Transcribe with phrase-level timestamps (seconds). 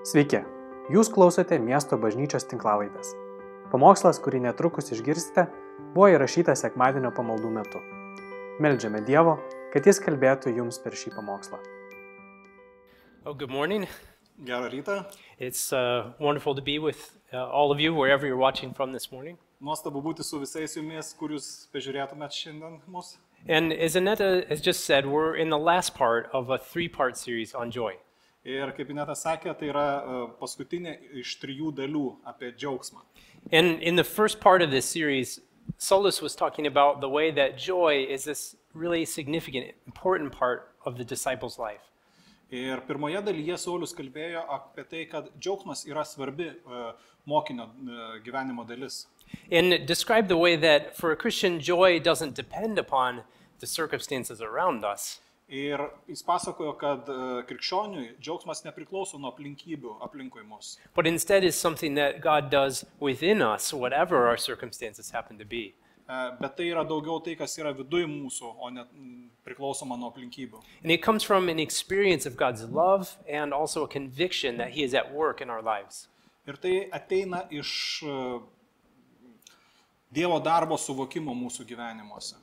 [0.00, 0.38] Sveiki,
[0.88, 3.10] jūs klausote miesto bažnyčios tinklavaitės.
[3.68, 5.44] Pamokslas, kurį netrukus išgirsite,
[5.92, 7.82] buvo įrašytas sekmadienio pamaldų metu.
[8.64, 9.36] Meldžiame Dievo,
[9.74, 11.60] kad Jis kalbėtų jums per šį pamokslą.
[13.26, 13.84] Oh, good morning.
[14.40, 15.04] Gerą rytą.
[15.38, 19.12] It's uh, wonderful to be with uh, all of you wherever you're watching from this
[19.12, 19.36] morning.
[19.60, 23.18] Nuostabu būti su visais jumis, kur jūs bežiūrėtumėt šiandien mus.
[23.46, 27.18] And as Annetta has just said, we're in the last part of a three part
[27.18, 28.00] series on joy.
[28.44, 33.02] Ir kaip Ineta sakė, tai yra e, paskutinė iš trijų dalių apie džiaugsmą.
[33.52, 35.40] And in the first part of this series,
[35.76, 40.96] Solus was talking about the way that joy is this really significant, important part of
[40.96, 41.84] the disciples' life.
[42.50, 46.84] Ir pirmoje dalyje Saulis kalbėjo apie tai, kad džiaugsmas yra svarbi e,
[47.28, 49.06] mokinio e, gyvenimo dalis.
[49.52, 53.22] And described the way that for a Christian, joy doesn't depend upon
[53.60, 55.20] the circumstances around us.
[55.50, 57.14] Ir jis pasakojo, kad e,
[57.48, 63.42] krikščioniui džiaugsmas nepriklauso nuo aplinkybių aplinkui mus, but instead is something that God does within
[63.42, 65.74] us, whatever our circumstances happen to be.
[66.06, 68.84] E, bet tai yra daugiau tai, kas yra viduj mūsų, o ne
[69.42, 70.62] priklausoma nuo aplinkybių.
[70.84, 74.84] And it comes from an experience of God's love and also a conviction that He
[74.84, 76.06] is at work in our lives.
[76.46, 77.72] Ir tai ateina iš
[78.06, 78.20] e,
[80.10, 82.38] Dievo darbo suvokimo mūsų gyvenimuose.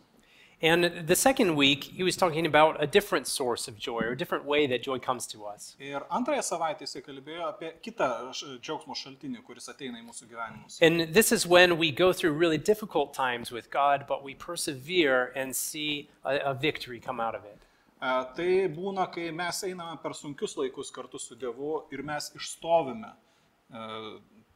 [0.61, 4.17] And the second week, he was talking about a different source of joy or a
[4.17, 5.75] different way that joy comes to us.
[5.80, 10.80] Ir antrąją savaitę jisai kalbėjo apie kitą džiaugsmo šaltinį, kuris ateina į mūsų gyvenimus.
[10.81, 15.31] And this is when we go through really difficult times with God, but we persevere
[15.36, 17.61] and see a, a victory come out of it.
[18.02, 23.14] E, Tai būna, kai mes einame per sunkius laikus kartu su Dievu ir mes išstovime
[23.14, 23.86] e,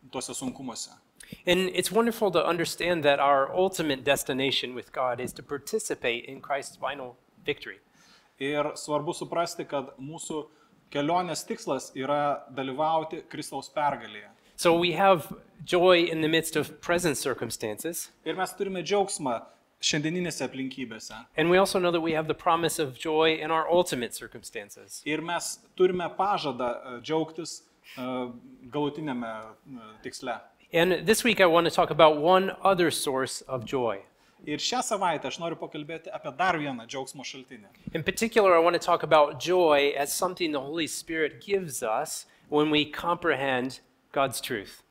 [0.09, 0.97] tuose sunkumuose.
[1.45, 6.41] And it's wonderful to understand that our ultimate destination with God is to participate in
[6.41, 7.15] Christ's final
[7.45, 7.79] victory.
[8.39, 10.45] Ir svarbu suprasti, kad mūsų
[10.91, 14.29] kelionės tikslas yra dalyvauti Kristaus pergalėje.
[14.55, 15.33] So we have
[15.65, 19.39] joy in the midst of present circumstances, Ir mes turime džiaugsmą
[19.81, 21.25] šiandieninėse aplinkybėse.
[21.35, 25.01] and we also know that we have the promise of joy in our ultimate circumstances.
[25.05, 27.61] Ir mes turime pažadą e, džiaugtis
[27.97, 28.05] e,
[28.69, 30.39] galutinėme e, tiksle.
[30.73, 34.03] And this week I want to talk about one other source of joy.
[34.47, 37.67] Ir šią savaitę aš noriu pakalbėti apie dar vieną džiaugsmo šaltinį.
[37.93, 42.25] In particular, I want to talk about joy as something the Holy Spirit gives us
[42.47, 43.81] when we comprehend
[44.13, 44.81] God's truth.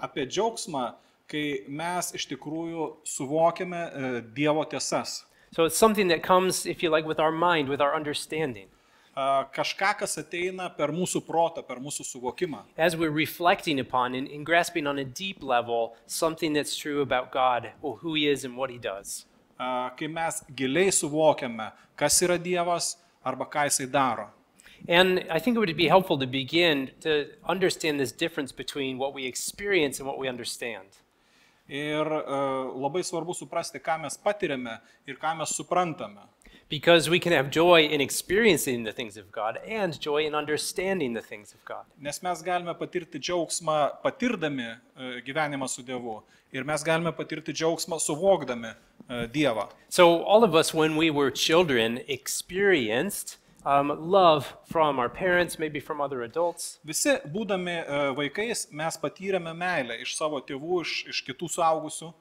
[0.00, 0.94] Apie džiaugsmą,
[1.26, 5.24] kai mes iš tikrųjų suvokiame e, Dievo tiesas.
[5.50, 8.68] So it's something that comes, if you like, with our mind, with our understanding.
[9.14, 12.64] Kažką, kas ateina per mūsų protą, per mūsų suvokimą.
[12.76, 17.30] As we're reflecting upon and, and grasping on a deep level something that's true about
[17.30, 19.24] God, or who He is and what He does.
[19.58, 24.26] Kai mes giliai suvokiame, kas yra Dievas arba ką Jisai daro.
[24.88, 29.14] And I think it would be helpful to begin to understand this difference between what
[29.14, 30.88] we experience and what we understand.
[31.68, 32.40] Ir e,
[32.76, 36.26] labai svarbu suprasti, ką mes patiriame ir ką mes suprantame.
[36.68, 41.12] Because we can have joy in experiencing the things of God and joy in understanding
[41.12, 41.84] the things of God.
[42.00, 46.22] Nes mes galime patirti džiaugsmą patirdami e, gyvenimą su Dievu.
[46.52, 48.72] Ir mes galime patirti džiaugsmą suvokdami
[49.08, 49.68] e, Dievą.
[49.88, 55.80] So, all of us, when we were children, experienced um, love from our parents, maybe
[55.80, 56.78] from other adults.
[56.84, 62.12] Visi, būdami e, vaikais, mes patyrėme meilę iš savo tėvų, iš, iš kitų suaugusių.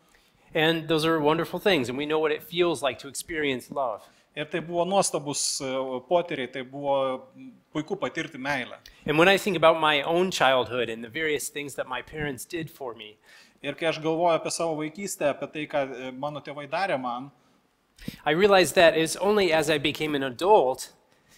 [0.56, 4.04] And those are wonderful things, and we know what it feels like to experience love.
[4.36, 5.68] Ir tai buvo nuostabus e,
[6.10, 7.28] potyriai, tai buvo
[7.74, 8.80] puiku patirti meilę.
[9.06, 12.46] And when I think about my own childhood and the various things that my parents
[12.46, 13.18] did for me,
[13.64, 17.30] Ir kai aš galvoju apie savo vaikystę, apie tai, ką e, mano tėvai darė man,
[18.26, 20.92] I realized that it's only as I became an adult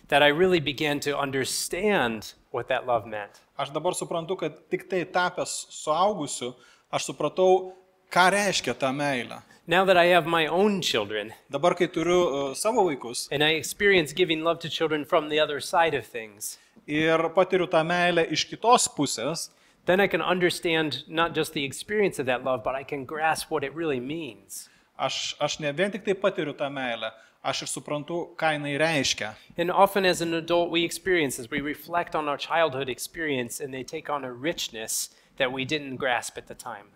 [0.08, 3.42] that I really began to understand what that love meant.
[3.58, 6.56] aš dabar suprantu, kad tik tai tapęs suaugusiu,
[6.92, 7.76] aš supratau,
[8.16, 9.42] ką reiškia ta meilė.
[9.68, 13.58] Now that I have my own children, Dabar, kai turiu e, savo vaikus and I
[13.60, 18.28] experience giving love to children from the other side of things, ir patiriu tą meilę
[18.32, 19.50] iš kitos pusės,
[19.86, 23.52] then I can understand not just the experience of that love, but I can grasp
[23.52, 24.70] what it really means.
[24.98, 27.12] aš, aš ne vien tik tai patiriu tą meilę,
[27.44, 29.34] aš ir suprantu, ką jinai reiškia.
[29.58, 33.74] And often as an adult, we experience as we reflect on our childhood experience and
[33.74, 36.88] they take on a richness that we didn't grasp at the time.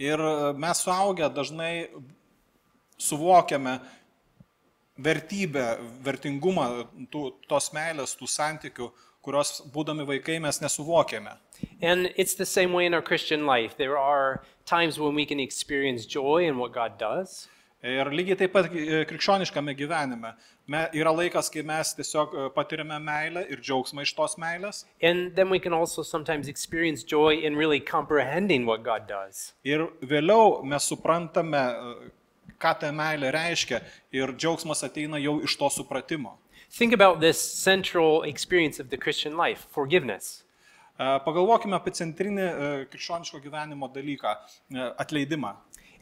[0.00, 1.88] Ir e, mes suaugę dažnai
[2.98, 3.78] suvokiame
[5.02, 6.66] vertybę, vertingumą
[7.10, 8.90] tų, tos meilės, tų santykių,
[9.22, 11.36] kurios būdami vaikai mes nesuvokėme.
[11.80, 13.76] And it's the same way in our Christian life.
[13.76, 17.48] There are times when we can experience joy in what God does,
[17.82, 20.30] Ir lygiai taip pat e, krikščioniškame gyvenime
[20.72, 24.84] Me, yra laikas, kai mes tiesiog e, patiriame meilę ir džiaugsmą iš tos meilės.
[25.04, 29.52] And then we can also sometimes experience joy in really comprehending what God does.
[29.68, 33.82] Ir vėliau mes suprantame, e, ką ta meilė reiškia
[34.16, 36.38] ir džiaugsmas ateina jau iš to supratimo.
[36.72, 40.40] Think about this central experience of the Christian life forgiveness.
[40.96, 42.48] E, Pagalvokime apie centrinį
[42.94, 44.38] krikščioniško gyvenimo dalyką
[44.96, 45.52] atleidimą.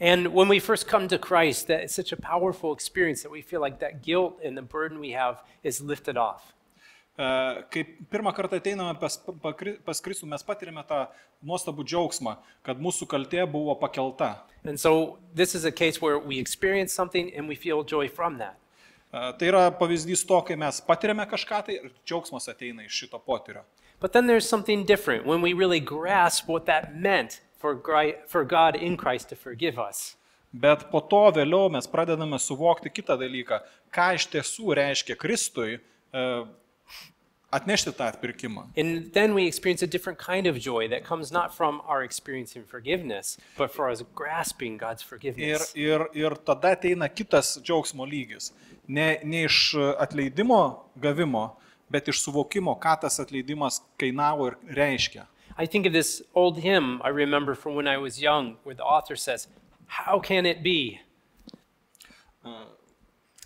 [0.00, 3.43] And when we first come to Christ, that is such a powerful experience that we
[3.43, 6.55] feel like that guilt and the burden we have is lifted off.
[7.19, 9.19] E, Kai pirmą kartą ateiname pas,
[9.85, 11.02] pas Kristų, mes patiriame tą
[11.44, 14.38] nuostabų džiaugsmą, kad mūsų kaltė buvo pakelta.
[14.64, 18.38] And so this is a case where we experience something and we feel joy from
[18.38, 18.56] that.
[19.12, 23.20] E, Tai yra pavyzdys to, kai mes patiriame kažką tai ir džiaugsmas ateina iš šito
[23.20, 23.69] potyrio.
[24.00, 28.97] But then there's something different when we really grasp what that meant for, God in
[28.97, 30.17] Christ to forgive us.
[30.53, 33.61] Bet po to vėliau mes pradedame suvokti kitą dalyką,
[33.95, 36.25] ką iš tiesų reiškia Kristui e,
[37.55, 38.65] atnešti tą atpirkimą.
[38.77, 42.65] And then we experience a different kind of joy that comes not from our experiencing
[42.65, 45.73] forgiveness, but for us grasping God's Ir, forgiveness.
[45.77, 48.53] ir, ir tada ateina kitas džiaugsmo lygis.
[48.89, 51.56] Ne, ne iš atleidimo gavimo,
[51.91, 55.27] bet iš suvokimo, ką tas atleidimas kainavo ir reiškia.
[55.56, 58.85] I think of this old hymn I remember from when I was young, where the
[58.85, 59.49] author says,
[59.87, 61.00] How can it be?
[62.44, 62.64] Uh,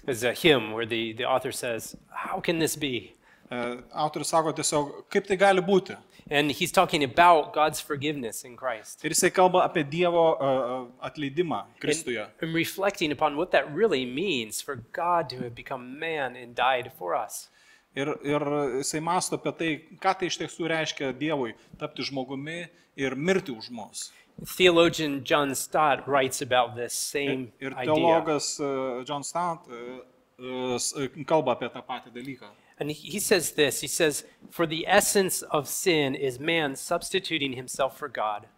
[0.07, 3.15] it's a hymn where the, the author says, How can this be?
[3.51, 3.57] E,
[3.95, 5.97] Autorius sako tiesiog, kaip tai gali būti.
[6.31, 9.05] And he's talking about God's forgiveness in Christ.
[9.05, 12.23] Ir jisai kalba apie Dievo e, e, atleidimą Kristuje.
[12.23, 16.55] And, and reflecting upon what that really means for God to have become man and
[16.55, 17.49] died for us.
[17.95, 18.43] Ir, ir
[18.81, 19.71] jisai masto apie tai,
[20.03, 22.65] ką tai iš tiesų reiškia Dievui tapti žmogumi
[22.99, 24.09] ir mirti už mus.
[24.57, 27.95] Theologian John Stott writes about this same Ir idea.
[27.95, 30.01] teologas e, John Stant e,
[30.43, 32.51] e, e, kalba apie tą patį dalyką.
[32.81, 37.97] And he says this He says, For the essence of sin is man substituting himself
[37.97, 38.49] for God.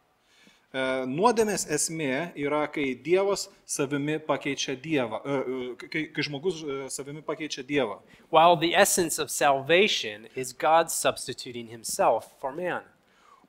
[0.75, 6.79] E, Nuodėmės esmė yra, kai Dievas savimi pakeičia Dievą, e, e, kai, kai žmogus e,
[6.93, 8.01] savimi pakeičia Dievą.
[8.31, 12.83] While the essence of salvation is God substituting himself for man.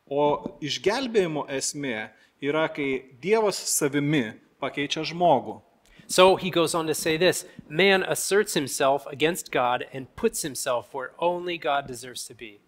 [0.08, 2.10] O išgelbėjimo esmė
[2.42, 5.62] yra, kai Dievas savimi pakeičia žmogų.
[6.08, 10.94] So he goes on to say this Man asserts himself against God and puts himself
[10.94, 12.62] where only God deserves to be.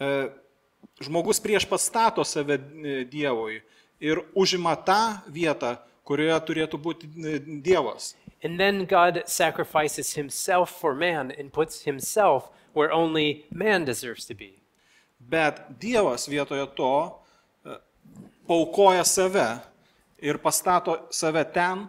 [0.00, 0.28] E,
[1.02, 3.62] Žmogus prieš pastato save e, Dievui
[4.00, 5.76] ir užima tą vietą,
[6.06, 8.14] kurioje turėtų būti e, Dievas.
[8.44, 14.34] And then God sacrifices himself for man and puts himself where only man deserves to
[14.34, 14.60] be.
[15.18, 16.94] Bet Dievas vietoje to
[17.64, 17.78] e,
[18.46, 19.48] paukoja save
[20.22, 21.88] ir pastato save ten,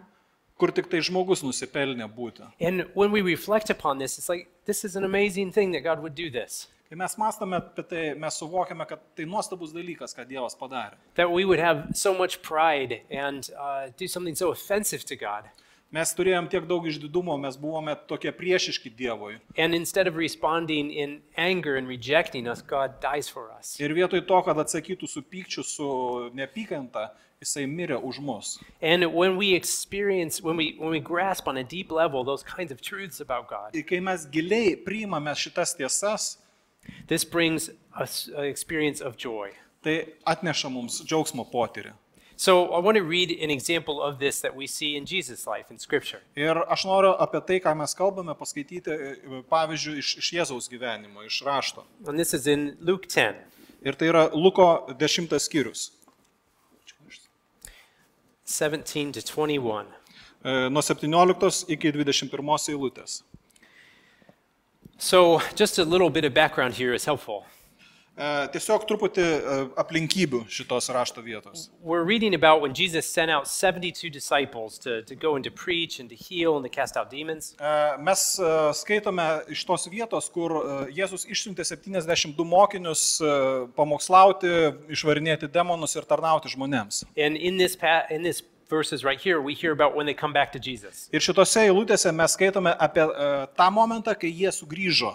[0.56, 2.46] kur tik tai žmogus nusipelnė būti.
[2.60, 6.02] And when we reflect upon this, it's like, this is an amazing thing that God
[6.02, 6.66] would do this.
[6.86, 10.94] Kai mes mastome apie tai, mes suvokiame, kad tai nuostabus dalykas, ką Dievas padarė.
[11.18, 15.50] That we would have so much pride and uh, do something so offensive to God.
[15.90, 19.36] Mes turėjom tiek daug išdidumo, mes buvome tokie priešiški Dievui.
[19.56, 23.74] And instead of responding in anger and rejecting us, God dies for us.
[23.80, 25.90] Ir vietoj to, kad atsakytų su pykčiu, su
[26.38, 27.08] neapykanta,
[27.42, 28.56] jisai mirė už mus.
[28.82, 32.70] And when we experience, when we, when we grasp on a deep level those kinds
[32.70, 36.36] of truths about God, Ir kai mes giliai priimame šitas tiesas,
[37.08, 39.52] this brings us an experience of joy.
[39.86, 41.92] tai atneša mums džiaugsmo potyrį.
[42.36, 45.70] So I want to read an example of this that we see in Jesus' life
[45.70, 46.20] in Scripture.
[46.36, 49.12] Ir aš noriu apie tai, ką mes kalbame, paskaityti e,
[49.52, 51.86] pavyzdžių iš, iš Jėzaus gyvenimo, iš rašto.
[52.04, 53.38] And this is in Luke 10.
[53.86, 54.68] Ir tai yra Luko
[55.00, 55.92] 10 skyrius.
[58.44, 59.88] 17 to 21.
[60.44, 63.22] E, Nuo 17 iki 21 eilutės.
[64.98, 67.44] So, just a little bit of background here is helpful.
[68.16, 71.66] E, Tiesiog truputį e, aplinkybių šitos rašto vietos.
[71.84, 76.00] We're reading about when Jesus sent out 72 disciples to, to go and to preach
[76.00, 77.52] and to heal and to cast out demons.
[77.60, 78.24] E, Mes
[78.80, 83.04] skaitome iš tos vietos, kur Jėzus išsiuntė 72 mokinius
[83.76, 84.54] pamokslauti,
[84.96, 87.04] išvarinėti demonus ir tarnauti žmonėms.
[87.20, 87.76] And in this,
[88.08, 91.08] in this verses right here, we hear about when they come back to Jesus.
[91.12, 95.14] Ir šitose eilutėse mes skaitome apie e, tą momentą, kai jie sugrįžo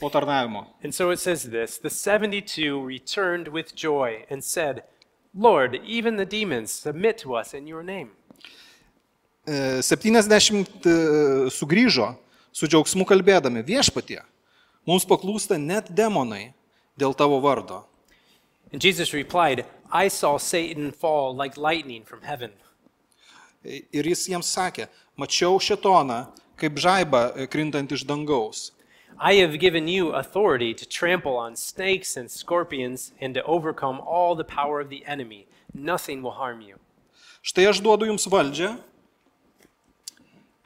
[0.00, 0.66] po tarnavimo.
[0.82, 4.84] And so it says this The 72 returned with joy and said,
[5.34, 8.10] Lord, even the demons submit to us in your name.
[9.46, 10.28] E, 70
[10.84, 12.14] e, sugrįžo
[12.52, 14.22] su džiaugsmu kalbėdami viešpatie.
[14.86, 16.52] Mums paklūsta net demonai
[16.96, 17.84] dėl tavo vardo.
[18.72, 22.50] And Jesus replied, I saw Satan fall like lightning from heaven.
[23.64, 26.24] Ir jis jiems sakė, mačiau šetoną
[26.58, 28.72] kaip žaiba e, krintant iš dangaus.
[29.18, 34.34] I have given you authority to trample on snakes and scorpions and to overcome all
[34.34, 35.46] the power of the enemy.
[35.72, 36.82] Nothing will harm you.
[37.46, 38.74] Štai aš duodu jums valdžią,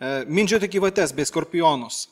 [0.00, 2.06] e, mindžioti gyvates bei skorpionus,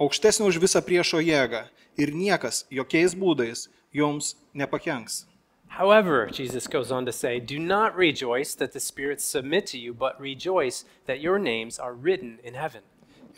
[0.00, 5.27] aukštesnį už visą priešo jėgą ir niekas jokiais būdais jums nepakenks.
[5.68, 9.94] However, Jesus goes on to say, Do not rejoice that the spirits submit to you,
[9.94, 12.82] but rejoice that your names are written in heaven.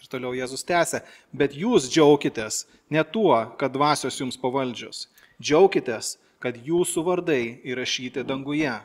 [0.01, 1.03] Ir toliau Jėzus tęsė,
[1.37, 5.09] bet jūs džiaukitės ne tuo, kad dvasios jums pavaldžios.
[5.43, 8.79] Džiaukitės, kad jūsų vardai įrašyti danguje.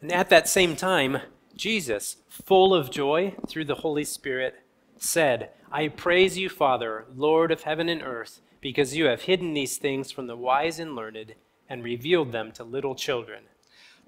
[0.00, 1.20] And at that same time,
[1.54, 4.64] Jesus, full of joy through the Holy Spirit,
[4.98, 9.76] said, I praise you, Father, Lord of heaven and earth, because you have hidden these
[9.76, 11.34] things from the wise and learned
[11.72, 13.40] and revealed them to little children.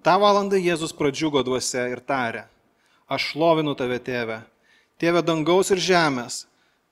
[0.04, 2.44] Ta valanda Jėzus pradžiugo dvasia ir tarė,
[3.08, 4.42] aš šlovinu tave, tėve,
[5.00, 6.42] tėve dangaus ir žemės,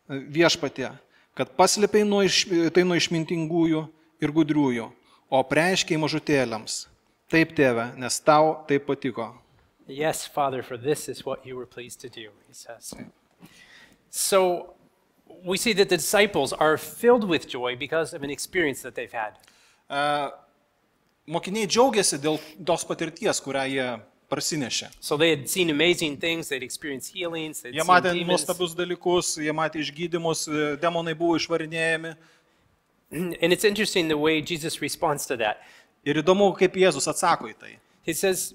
[0.08, 0.94] viešpatė,
[1.36, 3.84] kad paslėpiai nuo iš, tai nuo išmintingųjų
[4.24, 4.88] ir gudriųjų,
[5.28, 6.86] o preiškiai mažutėliams.
[7.32, 9.32] Taip, tėve, nes tau taip patiko.
[9.86, 12.94] Yes, Father, for this is what you were pleased to do, he says.
[14.08, 14.74] So
[15.44, 19.12] we see that the disciples are filled with joy because of an experience that they've
[19.12, 19.38] had.
[19.90, 20.30] E,
[21.32, 23.86] Mokiniai džiaugiasi dėl tos patirties, kurią jie
[24.32, 24.90] parsinešė.
[25.00, 26.50] So they had seen amazing things,
[27.12, 32.14] healings, Jie matė nuostabius dalykus, jie matė išgydymus, e, demonai buvo išvarinėjami.
[33.12, 35.60] And it's interesting the way Jesus responds to that.
[36.04, 37.76] Ir įdomu, kaip Jėzus atsako į tai.
[38.02, 38.54] He says,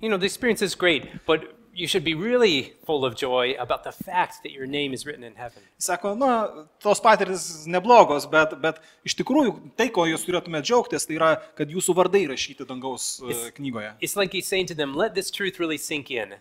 [0.00, 3.82] you know, the experience is great, but you should be really full of joy about
[3.84, 5.62] the fact that your name is written in heaven.
[5.78, 6.48] Sako, na,
[6.80, 11.68] tos patirtis neblogos, bet, bet iš tikrųjų tai, ko jūs turėtumėte džiaugtis, tai yra, kad
[11.74, 13.90] jūsų vardai rašyti dangaus e, Jis- knygoje.
[14.00, 16.36] It's like he's saying to them, let this truth really sink in.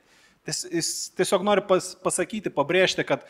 [0.46, 3.26] Tis- Jis tiesiog nori pas, pasakyti, pabrėžti, kad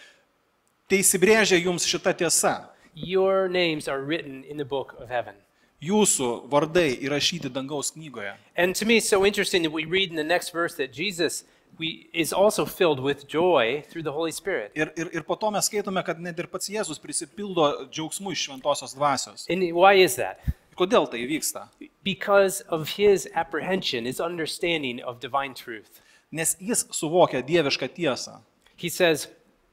[0.91, 2.69] tai įsibrėžia jums šita tiesa.
[2.93, 5.35] Your names are written in the book of heaven.
[5.83, 8.35] Jūsų vardai įrašyti dangaus knygoje.
[8.55, 11.43] And to me, it's so interesting that we read in the next verse that Jesus
[11.77, 14.71] we, is also filled with joy through the Holy Spirit.
[14.75, 18.47] Ir, ir, ir po to mes skaitome, kad net ir pats Jėzus prisipildo džiaugsmų iš
[18.47, 19.47] šventosios dvasios.
[19.49, 20.39] And why is that?
[20.77, 21.67] Kodėl tai vyksta?
[22.03, 26.01] Because of his apprehension, his understanding of divine truth.
[26.31, 28.39] Nes jis suvokia dievišką tiesą.
[28.75, 29.27] He says,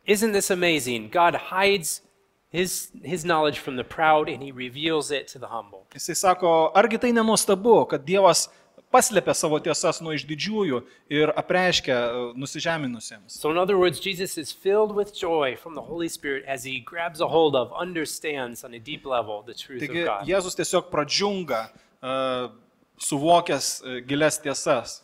[0.07, 1.09] Isn't this amazing?
[1.11, 2.03] God hides
[2.51, 5.87] his, his knowledge from the proud and he reveals it to the humble.
[5.95, 8.49] Jisai sako, argi tai nenuostabu, kad Dievas
[8.93, 10.81] paslėpia savo tiesas nuo išdidžiųjų
[11.15, 13.37] ir apreiškia e, nusižeminusiems.
[13.39, 16.81] So, in other words, Jesus is filled with joy from the Holy Spirit as he
[16.81, 20.27] grabs a hold of, understands on a deep level the truth Taigi of God.
[20.29, 21.69] Jėzus tiesiog pradžiunga,
[22.03, 22.17] e,
[23.01, 25.01] suvokęs e, gilias tiesas.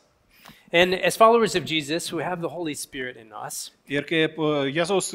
[0.73, 4.35] And as followers of Jesus who have the Holy Spirit in us, Ir kaip
[4.75, 5.13] Jėzaus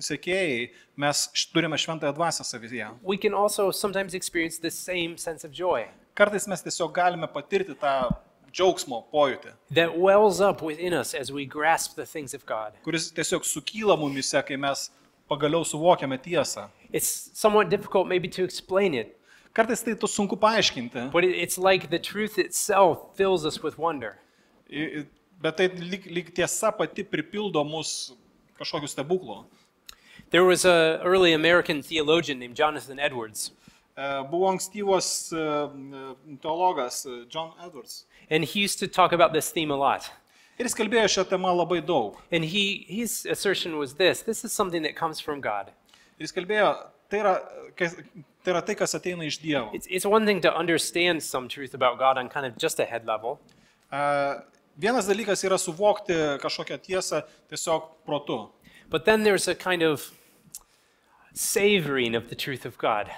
[0.00, 1.20] sekėjai, mes
[1.52, 2.88] turime šventąją dvasę savyje.
[3.02, 7.74] we can also sometimes experience the same sense of joy Kartais mes tiesiog galime patirti
[7.74, 8.10] tą
[8.54, 12.72] džiaugsmo pojūtį, that wells up within us as we grasp the things of God.
[12.84, 14.90] kuris tiesiog sukyla mumise, kai mes
[15.30, 16.68] pagaliau suvokiame tiesą.
[16.92, 19.18] It's somewhat difficult maybe to explain it,
[19.54, 23.76] Kartais tai tu sunku paaiškinti, but it- it's like the truth itself fills us with
[23.78, 24.18] wonder.
[24.70, 25.06] i- i-
[25.40, 28.12] bet tai lyg, lyg tiesa pati pripildo mus
[28.58, 29.44] kažkokiu stebuklu.
[30.30, 33.50] There was a early American theologian named Jonathan Edwards,
[34.30, 38.06] Buvo ankstyvos e, e, teologas e, John Edwards.
[38.30, 40.10] and he used to talk about this theme a lot.
[40.58, 42.16] Ir jis kalbėjo šią temą labai daug.
[42.32, 45.70] And he, his assertion was this this is something that comes from God.
[46.18, 46.72] Ir jis kalbėjo,
[47.10, 47.34] tai yra,
[47.76, 47.94] kas,
[48.44, 49.70] tai yra tai, kas ateina iš Dievo.
[49.74, 52.84] It's, it's one thing to understand some truth about God on kind of just a
[52.84, 53.38] head level,
[53.92, 53.96] E,
[54.80, 57.20] Vienas dalykas yra suvokti kažkokią tiesą
[57.50, 58.48] tiesiog protu.
[58.90, 60.10] but then there's a kind of
[61.32, 63.08] savoring of the truth of God.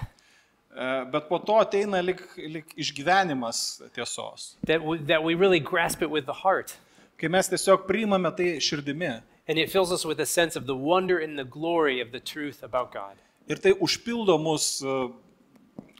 [0.77, 4.55] E, Bet po to ateina lik, lik išgyvenimas tiesos.
[4.65, 6.77] That we, that we really grasp it with the heart.
[7.17, 9.21] Kai mes tiesiog priimame tai širdimi.
[9.47, 12.19] And it fills us with a sense of the wonder and the glory of the
[12.19, 13.15] truth about God.
[13.47, 14.97] Ir tai užpildo mus e,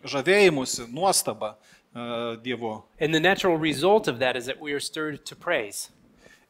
[0.03, 1.55] žavėjimusi, nuostaba
[1.95, 2.83] e, Dievu.
[2.99, 5.89] And the natural result of that is that we are stirred to praise.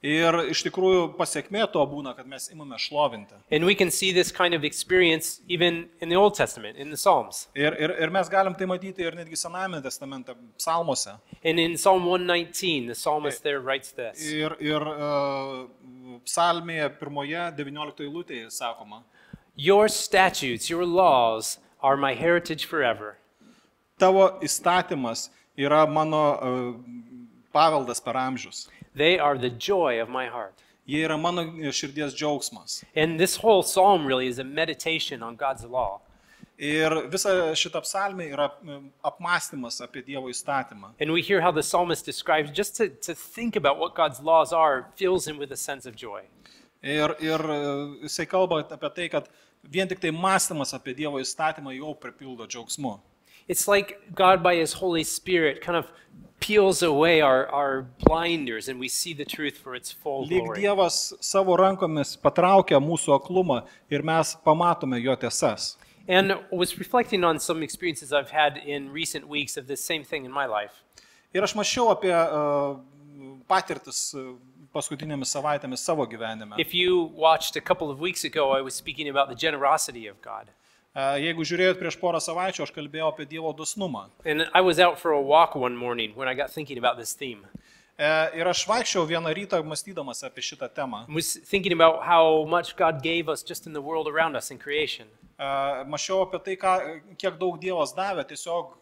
[0.05, 3.33] Ir iš tikrųjų pasiekmė to būna, kad mes imame šlovinti.
[3.51, 6.97] And we can see this kind of experience even in the Old Testament, in the
[6.97, 7.47] Psalms.
[7.55, 11.17] Ir, ir, ir mes galim tai matyti ir netgi Senajame testamente, psalmuose.
[11.43, 15.65] And in Psalm 119, the psalmist there writes this Ir, ir uh,
[16.29, 19.01] psalmėje pirmoje 19 eilutėje sakoma,
[19.55, 23.17] Your statutes, your laws are my heritage forever.
[23.97, 26.73] tavo įstatymas yra mano uh,
[27.51, 28.67] paveldas per amžius.
[28.97, 30.63] They are the joy of my heart.
[30.87, 32.83] jie yra mano širdies džiaugsmas.
[32.95, 35.99] And this whole psalm really is a meditation on God's law.
[36.57, 38.47] Ir visa šita psalmė yra
[39.05, 40.93] apmąstymas apie Dievo įstatymą.
[40.99, 44.53] And we hear how the psalmist describes just to, to think about what God's laws
[44.53, 46.23] are fills him with a sense of joy.
[46.81, 47.43] Ir, ir
[48.07, 49.29] jisai kalba apie tai, kad
[49.63, 52.97] vien tik tai mąstymas apie Dievo įstatymą jau pripildo džiaugsmu.
[53.47, 55.85] It's like God, by His Holy Spirit, kind of
[56.39, 60.61] peels away our, our blinders and we see the truth for its full Lyg glory.
[60.61, 65.75] Dievas savo rankomis patraukia mūsų aklumą ir mes pamatome jo tiesas.
[66.07, 70.03] And I was reflecting on some experiences I've had in recent weeks of this same
[70.03, 70.83] thing in my life.
[71.33, 72.77] Ir aš mačiau apie uh,
[73.49, 74.37] patirtis uh,
[74.73, 76.55] paskutinėmis savaitėmis savo gyvenime.
[76.57, 80.21] If you watched a couple of weeks ago, I was speaking about the generosity of
[80.21, 80.47] God.
[80.97, 84.07] Uh, jeigu žiūrėjot prieš porą savaičių, aš kalbėjau apie Dievo dosnumą.
[84.25, 87.13] And I was out for a walk one morning when I got thinking about this
[87.13, 87.45] theme.
[87.97, 91.03] Uh, ir aš vaikščiau vieną rytą mąstydamas apie šitą temą.
[91.07, 94.49] I was thinking about how much God gave us just in the world around us
[94.49, 95.05] in creation.
[95.37, 96.73] Uh, Mačiau apie tai, ką,
[97.13, 98.73] kiek daug Dievas davė tiesiog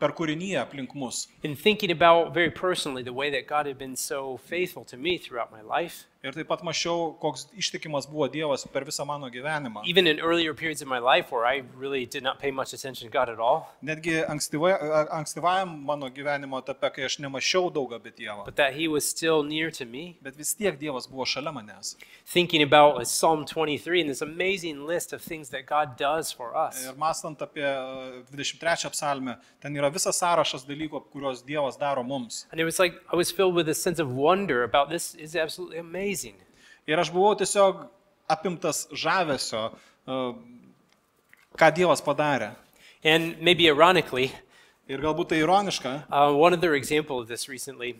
[0.00, 1.26] per kūrinyje aplink mus.
[1.44, 5.18] And thinking about very personally the way that God had been so faithful to me
[5.18, 6.06] throughout my life.
[6.22, 9.80] Ir taip pat mačiau, koks ištikimas buvo Dievas per visą mano gyvenimą.
[9.88, 13.08] Even in earlier periods of my life where I really did not pay much attention
[13.08, 18.12] to God at all, Netgi ankstyva, ankstyvajam mano gyvenimo etape, kai aš nemačiau daug apie
[18.12, 18.44] Dievą.
[18.44, 20.18] but that He was still near to me.
[20.20, 21.94] Bet vis tiek Dievas buvo šalia manęs.
[22.26, 26.54] Thinking about uh, Psalm 23 and this amazing list of things that God does for
[26.54, 26.84] us.
[26.84, 32.44] Ir mąstant apie e, 23 psalmę, ten yra visas sąrašas dalykų, kuriuos Dievas daro mums.
[32.52, 35.34] And it was like I was filled with a sense of wonder about this is
[35.34, 36.09] absolutely amazing.
[36.86, 37.84] Ir aš buvau tiesiog
[38.28, 39.70] apimtas žavesio,
[40.06, 40.18] e,
[41.58, 42.52] ką Dievas padarė.
[43.04, 44.32] And maybe ironically,
[44.90, 47.92] Ir galbūt tai ironiška, uh, one other example of this recently,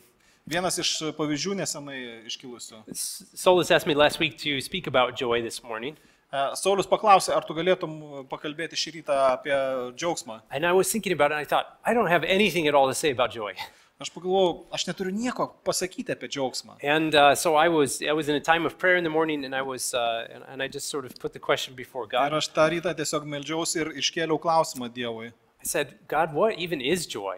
[0.50, 2.80] vienas iš pavyzdžių nesenai iškilusių.
[2.90, 5.94] S- Solus asked me last week to speak about joy this morning.
[6.32, 9.54] E, Saulis paklausė, ar tu galėtum pakalbėti šį rytą apie
[9.94, 10.40] džiaugsmą.
[10.50, 12.88] And I was thinking about it and I thought, I don't have anything at all
[12.88, 13.54] to say about joy.
[14.00, 16.78] Aš pagalvojau, aš neturiu nieko pasakyti apie džiaugsmą.
[16.82, 19.45] And uh, so I was, I was in a time of prayer in the morning
[19.45, 22.17] and I was, uh, and, and I just sort of put the question before Ir
[22.17, 22.32] God.
[22.32, 25.34] aš tą rytą tiesiog meldžiausi ir iškėliau klausimą Dievui.
[25.60, 27.36] I said, God, what even is joy?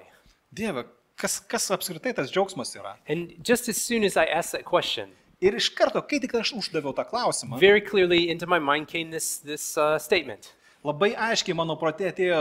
[0.55, 0.87] Dieve,
[1.19, 2.95] kas, kas apskritai tas džiaugsmas yra?
[3.09, 5.11] And just as soon as I asked that question,
[5.43, 9.11] Ir iš karto, kai tik aš uždaviau tą klausimą, very clearly into my mind came
[9.11, 10.53] this, this uh, statement
[10.87, 12.39] labai aiškiai mano protė atėjo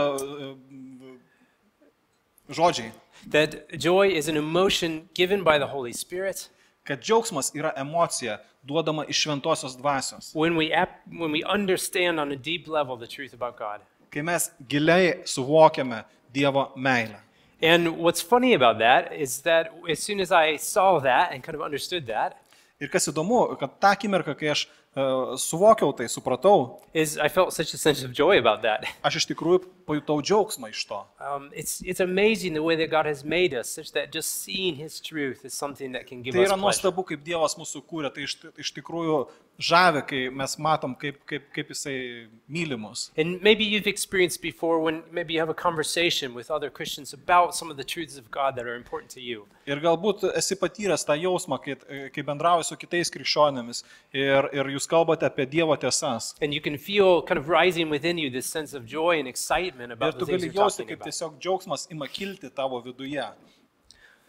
[2.52, 2.92] žodžiai,
[3.30, 6.48] that joy is an emotion given by the Holy Spirit
[6.84, 10.34] kad džiaugsmas yra emocija duodama iš šventosios dvasios.
[10.34, 10.70] when we,
[11.06, 13.80] when we understand on a deep level the truth about God.
[14.10, 17.20] Kai mes giliai suvokiame Dievo meilę.
[17.62, 21.54] And what's funny about that is that as soon as I saw that and kind
[21.54, 22.36] of understood that,
[22.82, 24.64] Ir kas įdomu, kad tą akimirką, kai aš
[24.96, 28.84] uh, suvokiau tai, supratau, is I felt such a sense of joy about that.
[29.02, 31.00] aš iš tikrųjų pajutau džiaugsmą iš to.
[31.20, 34.76] Um, it's, it's amazing the way that God has made us, such that just seeing
[34.76, 36.62] His truth is something that can give Tai us yra pleasure.
[36.66, 39.16] nuostabu, kaip Dievas mūsų kūrė, tai iš, iš tikrųjų
[39.62, 43.10] žavė, kai mes matom, kaip, kaip, kaip Jisai mylimus.
[43.16, 47.54] And maybe you've experienced before when maybe you have a conversation with other Christians about
[47.54, 49.46] some of the truths of God that are important to you.
[49.66, 51.76] Ir galbūt esi patyręs tą jausmą, kai,
[52.14, 56.34] kai bendrauji su kitais krikščionėmis ir, ir jūs kalbate apie Dievo tiesas.
[56.40, 59.90] And you can feel kind of rising within you this sense of joy and excitement
[59.90, 61.12] Ir about tu the things gali you're jausti, talking kaip about.
[61.12, 63.26] tiesiog džiaugsmas ima kilti tavo viduje.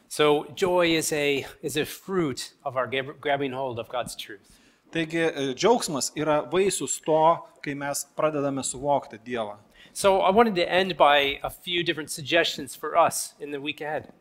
[0.07, 4.59] So joy is a, is a fruit of our gab- grabbing hold of God's truth.
[4.91, 7.21] Taigi e, džiaugsmas yra vaisius to,
[7.63, 9.57] kai mes pradedame suvokti Dievą.
[9.93, 13.81] So I wanted to end by a few different suggestions for us in the week
[13.81, 14.11] ahead.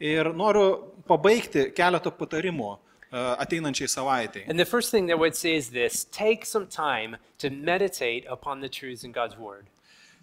[0.00, 2.78] Ir noriu pabaigti keletą patarimų
[3.12, 4.44] ateinančiai savaitai.
[4.48, 8.24] And the first thing that I would say is this take some time to meditate
[8.28, 9.66] upon the truths in God's Word.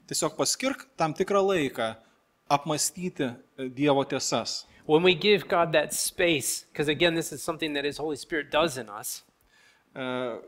[0.08, 1.96] Tiesiog paskirk tam tikrą laiką
[2.50, 4.64] apmastyti e, Dievo tiesas.
[4.86, 8.50] When we give God that space, because again, this is something that His Holy Spirit
[8.52, 9.24] does in us,
[9.96, 10.40] E,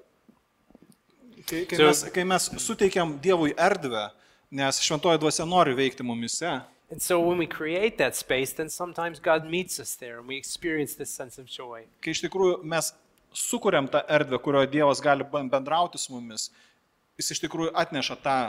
[1.48, 4.12] Kai, kai, So- mes, kai mes suteikiam Dievui erdvę,
[4.52, 9.20] nes šventoji dvasia nori veikti mumise, and so when we create that space, then sometimes
[9.20, 11.86] God meets us there and we experience this sense of joy.
[12.02, 12.94] kai iš tikrųjų mes
[13.34, 16.50] sukuriam tą erdvę, kurioje Dievas gali ben- bendrauti su mumis,
[17.18, 18.40] jis iš tikrųjų atneša tą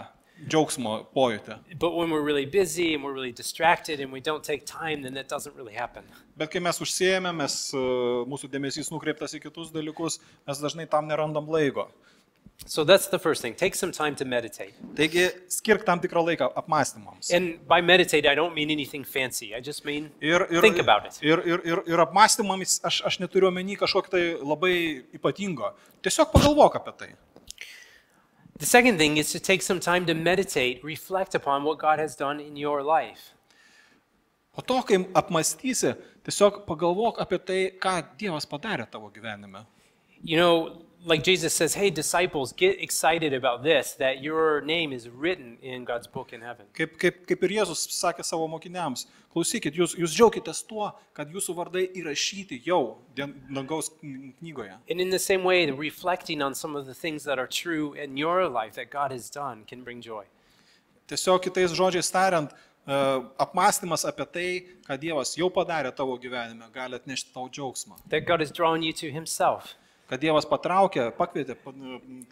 [0.49, 1.59] džiaugsmo pojūtį.
[1.79, 5.13] But when we're really busy and we're really distracted and we don't take time, then
[5.15, 6.05] that doesn't really happen.
[6.37, 7.83] Bet kai mes užsiejame, mes, e,
[8.31, 11.91] mūsų dėmesys nukreiptas į kitus dalykus, mes dažnai tam nerandam laiko.
[12.67, 13.55] So that's the first thing.
[13.55, 14.75] Take some time to meditate.
[14.95, 17.33] Taigi skirk tam tikrą laiką apmąstymams.
[17.35, 19.55] And by meditate, I don't mean anything fancy.
[19.55, 21.19] I just mean Ir, ir, think about it.
[21.23, 24.77] ir, ir, ir, ir apmąstymams aš, aš neturiu omeny kažkokio tai labai
[25.17, 25.73] ypatingo.
[26.03, 27.11] Tiesiog pagalvok apie tai.
[28.59, 32.15] The second thing is to take some time to meditate, reflect upon what God has
[32.15, 33.33] done in your life.
[34.55, 35.95] Po to, kai apmastysi,
[36.27, 39.65] tiesiog pagalvok apie tai, ką Dievas padarė tavo gyvenime.
[40.23, 45.09] You know, like Jesus says, hey, disciples, get excited about this, that your name is
[45.09, 46.67] written in God's book in heaven.
[46.75, 51.57] Kaip, kaip, kaip ir Jėzus sakė savo mokiniams, klausykit, jūs, jūs džiaukitės tuo, kad jūsų
[51.57, 54.77] vardai įrašyti jau dangaus knygoje.
[54.91, 58.17] And in the same way, reflecting on some of the things that are true in
[58.17, 60.25] your life that God has done can bring joy.
[61.09, 62.53] Tiesiog kitais žodžiais tariant,
[62.87, 62.97] e,
[63.41, 64.49] apmąstymas apie tai,
[64.87, 67.97] ką Dievas jau padarė tavo gyvenime, gali atnešti tau džiaugsmą.
[68.11, 69.75] That God has drawn you to Himself,
[70.11, 71.73] Kad Dievas patraukė, pakvietė pa-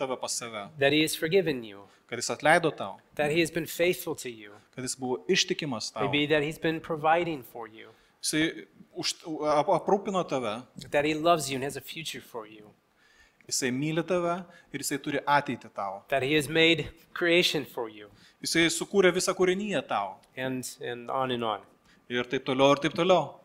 [0.01, 3.53] tave pas save, that He has forgiven you, kad Jis atleido tau, that He has
[3.55, 6.09] been faithful to you, kad Jis buvo ištikimas tau.
[8.21, 8.67] Jisai
[8.99, 9.13] už,
[9.47, 10.57] ap, aprūpino tave,
[10.91, 12.67] that He loves you and has a future for you,
[13.49, 14.35] Jisai myli tave
[14.75, 16.03] ir Jisai turi ateitį tau.
[16.09, 18.11] that He has made creation for you,
[18.43, 20.17] Jisai sukūrė visą kūrinyje tau.
[20.37, 21.61] and, and on and on.
[22.11, 23.39] Ir taip toliau, ir taip toliau.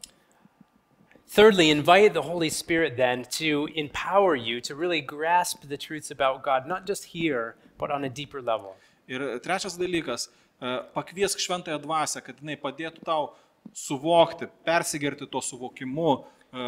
[1.34, 6.44] Thirdly, invite the Holy Spirit then to empower you to really grasp the truths about
[6.44, 8.76] God, not just here, but on a deeper level.
[9.08, 10.28] Ir trečias dalykas,
[10.62, 13.32] e, pakviesk šventąją dvasę, kad jinai padėtų tau
[13.74, 16.14] suvokti, persigerti tuo suvokimu,
[16.54, 16.68] e,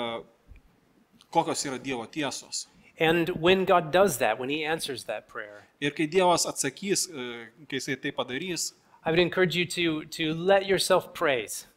[1.30, 2.66] kokios yra Dievo tiesos.
[3.00, 7.52] And when God does that, when He answers that prayer, Ir kai Dievas atsakys, e,
[7.70, 8.74] kai Jisai tai padarys,
[9.06, 11.68] I would encourage you to, to let yourself praise,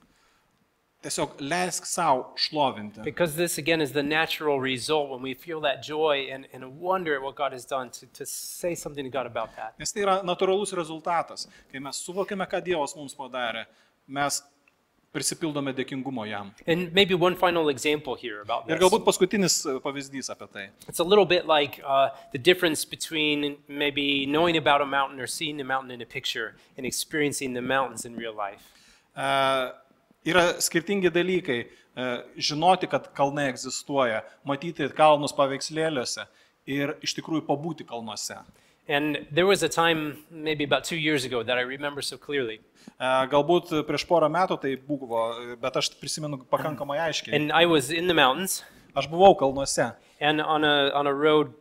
[1.02, 3.04] tiesiog leisk savo šlovinti.
[3.04, 6.68] because this, again, is the natural result when we feel that joy and, and a
[6.68, 9.78] wonder at what God has done to, to say something to God about that.
[9.78, 11.46] Nes tai yra natūralus rezultatas.
[11.72, 13.66] Kai mes suvokiame, ką Dievas mums padarė,
[14.08, 14.42] mes
[15.12, 16.50] prisipildome dėkingumo jam.
[16.66, 18.82] And maybe one final example here about Ir this.
[18.82, 20.66] galbūt paskutinis e, pavyzdys apie tai.
[20.88, 25.26] It's a little bit like uh, the difference between maybe knowing about a mountain or
[25.26, 28.64] seeing the mountain in a picture and experiencing the mountains in real life.
[29.16, 29.70] E,
[30.26, 31.58] yra skirtingi dalykai.
[31.98, 36.28] E, žinoti, kad kalnai egzistuoja, matyti kalnus paveikslėliuose
[36.70, 38.38] ir iš tikrųjų pabūti kalnuose.
[38.88, 42.60] And there was a time, maybe about two years ago, that I remember so clearly.
[42.98, 45.26] E, galbūt prieš porą metų tai buvo,
[45.60, 47.34] bet aš prisimenu pakankamai aiškiai.
[47.34, 48.62] And I was in the mountains
[48.96, 49.94] Aš buvau kalnuose.
[50.20, 51.52] and on a, on a road,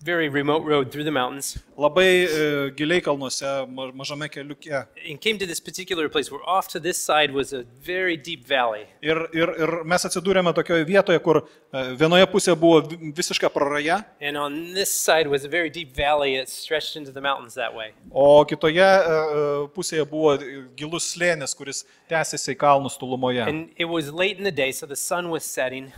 [0.00, 4.86] very remote road through the mountains, Labai e, giliai kalnuose, ma- mažame keliuke.
[5.10, 8.46] and came to this particular place where off to this side was a very deep
[8.46, 8.86] valley.
[9.02, 11.40] Ir, ir, ir mes atsidūrėme tokioje vietoje, kur
[11.72, 15.94] e, vienoje pusėje buvo vi- visiška praraja, And on this side was a very deep
[15.96, 17.90] valley that stretched into the mountains that way.
[18.10, 20.36] o kitoje e, pusėje buvo
[20.76, 23.42] gilus slėnis, kuris tęsiasi į kalnus tolumoje.
[23.48, 25.92] And it was late in the day, so the sun was setting.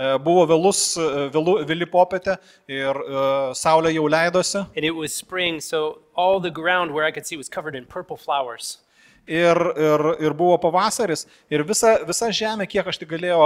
[0.00, 2.38] E, Buvo vėlus, e, vėlu, vėli popietė
[2.70, 3.24] ir e,
[3.58, 4.64] saulė jau leidosi.
[5.12, 6.00] Spring, so.
[9.30, 11.26] Ir, ir, ir buvo pavasaris.
[11.52, 13.38] Ir visa, visa žemė, kiek aš tik galėjau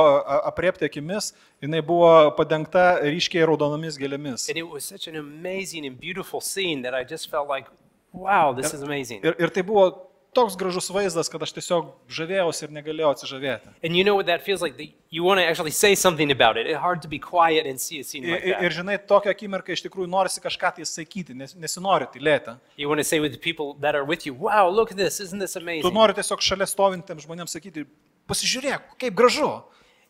[0.46, 4.48] apriepti akimis, jinai buvo padengta ryškiai raudonomis gėlėmis.
[4.48, 7.66] And it was such an amazing and beautiful scene that I just felt like,
[8.12, 9.20] wow, this is amazing.
[9.26, 9.90] Ir, ir tai buvo
[10.34, 13.72] toks gražus vaizdas, kad aš tiesiog žavėjausi ir negalėjau atsižavėti.
[13.82, 14.76] And you know what that feels like?
[14.76, 16.66] The- You want to actually say something about it.
[16.66, 18.72] It's hard to be quiet and see a scene Ir, like ir, ir that.
[18.78, 22.56] žinai, tokia akimirka iš tikrųjų norisi kažką tai sakyti, nes, nesinori tylėti.
[22.76, 25.20] You want to say with the people that are with you, wow, look at this,
[25.20, 25.94] isn't this Tu amazing?
[25.94, 27.86] nori tiesiog šalia stovintiems žmonėms sakyti,
[28.28, 29.62] pasižiūrėk, kaip gražu.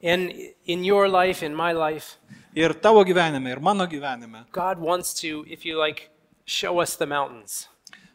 [0.02, 0.32] And
[0.64, 2.16] in your life, in my life,
[2.56, 4.46] Ir tavo gyvenime, ir mano gyvenime.
[4.52, 6.08] God wants to, if you like,
[6.46, 7.68] show us the mountains.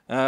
[0.09, 0.21] E,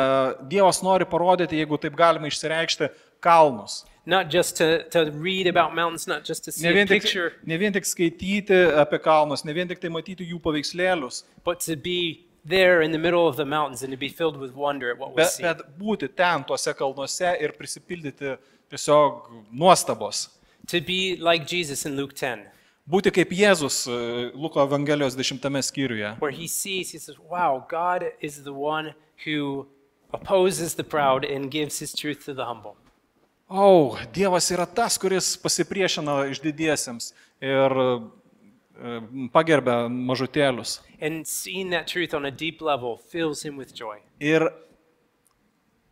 [0.51, 2.91] Dievas nori parodyti, jeigu taip galima išsireikšti,
[3.21, 3.81] kalnus.
[4.05, 7.03] Not just to, to read about mountains, not just to see Ne a vien, tik,
[7.03, 11.59] picture, ne vien tik skaityti apie kalnus, ne vien tik tai matyti jų paveikslėlius, but
[11.61, 14.89] to be there in the middle of the mountains and to be filled with wonder
[14.89, 15.43] at what we bet, see.
[15.43, 18.37] bet būti ten, tuose kalnuose ir prisipildyti
[18.73, 20.29] tiesiog nuostabos.
[20.73, 22.47] To be like Jesus in Luke 10,
[22.91, 26.15] Būti kaip Jėzus e, Luko Evangelijos 10 skyriuje.
[26.19, 29.67] where he sees, he says, wow, God is the one who
[30.13, 32.75] opposes the proud and gives his truth to the humble.
[33.49, 37.11] O, Dievas yra tas, kuris pasipriešina išdidiesiems
[37.43, 37.89] ir e,
[39.33, 40.79] pagerbia mažutėlius.
[41.01, 43.99] And seeing that truth on a deep level fills him with joy.
[44.19, 44.47] Ir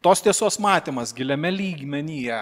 [0.02, 2.40] tos tiesos matymas giliame lygmenyje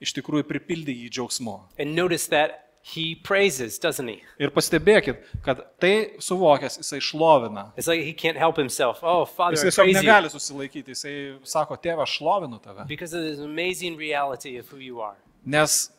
[0.00, 1.56] iš tikrųjų pripildė jį džiaugsmu.
[1.78, 4.22] And notice that he praises, doesn't he?
[4.38, 7.72] Ir pastebėkit, kad tai suvokęs jisai šlovina.
[7.76, 9.00] It's like he can't help himself.
[9.02, 11.14] Oh, Father, Jis tiesiog negali susilaikyti, jisai
[11.44, 12.86] sako, tėve, aš šlovinu tave.
[12.88, 15.16] because of this amazing reality of who you are.
[15.44, 15.90] Nes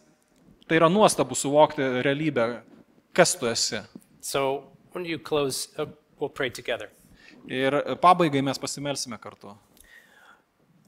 [0.67, 2.61] tai yra nuostabu suvokti realybę,
[3.13, 3.83] kas tu esi.
[4.21, 4.63] So,
[4.93, 5.85] when you close, uh,
[6.19, 6.89] we'll pray together.
[7.47, 9.55] Ir pabaigai mes pasimelsime kartu.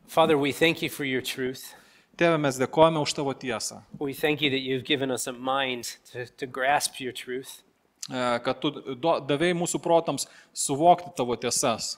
[0.07, 1.73] Father, we thank you for your truth.
[2.17, 5.97] Tėve, mes dėkojame už tavo tiesą, We thank you that you've given us a mind
[6.11, 7.63] to, to grasp your truth.
[8.09, 11.97] e, kad tu davėjai mūsų protams suvokti tavo tiesas.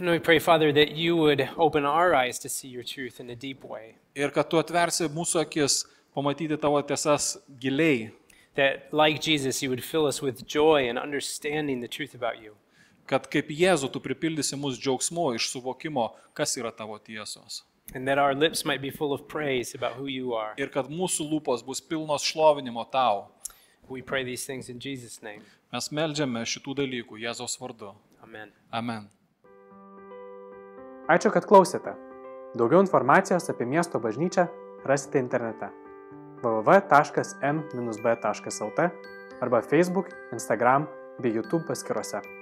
[0.00, 3.30] And we pray, Father, that you would open our eyes to see your truth in
[3.30, 3.96] a deep way.
[4.14, 8.12] Ir kad tu atversi mūsų akis pamatyti tavo tiesas giliai,
[8.56, 12.54] That, like Jesus, you would fill us with joy and understanding the truth about you.
[13.06, 17.60] kad kaip Jėzų tu pripildysi mus džiaugsmu iš suvokimo, kas yra tavo tiesos.
[17.94, 20.54] And that our lips might be full of praise about who you are.
[20.58, 23.28] Ir kad mūsų lūpos bus pilnos šlovinimo tau.
[23.88, 25.42] We pray these things in Jesus' name.
[25.72, 27.94] Mes melžiame šitų dalykų Jėzaus vardu.
[28.22, 28.50] Amen.
[28.74, 29.08] Amen.
[31.06, 31.94] Ačiū, kad klausėte.
[32.58, 34.48] Daugiau informacijos apie miesto bažnyčią
[34.86, 35.70] rasite internete
[36.42, 36.90] www.m-b.lt
[39.40, 40.88] arba Facebook, Instagram
[41.20, 42.35] bei YouTube paskiruose.